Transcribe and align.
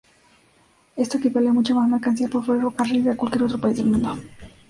Esto 0.95 1.19
equivale 1.19 1.49
a 1.49 1.53
mucha 1.53 1.75
más 1.75 1.87
mercancía 1.87 2.27
por 2.27 2.43
ferrocarril 2.43 3.03
que 3.03 3.15
cualquier 3.15 3.43
otro 3.43 3.59
país 3.61 3.77
del 3.77 3.85
mundo. 3.85 4.17